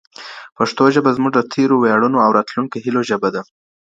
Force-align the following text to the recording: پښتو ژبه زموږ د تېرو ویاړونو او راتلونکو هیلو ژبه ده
پښتو 0.57 0.83
ژبه 0.95 1.09
زموږ 1.17 1.31
د 1.35 1.39
تېرو 1.53 1.75
ویاړونو 1.79 2.17
او 2.25 2.29
راتلونکو 2.37 2.75
هیلو 2.83 3.01
ژبه 3.09 3.29
ده 3.35 3.41